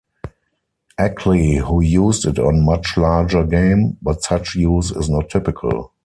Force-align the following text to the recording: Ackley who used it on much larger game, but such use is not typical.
Ackley 0.97 1.57
who 1.57 1.79
used 1.79 2.25
it 2.25 2.39
on 2.39 2.65
much 2.65 2.97
larger 2.97 3.43
game, 3.45 3.97
but 4.01 4.23
such 4.23 4.55
use 4.55 4.89
is 4.89 5.11
not 5.11 5.29
typical. 5.29 5.93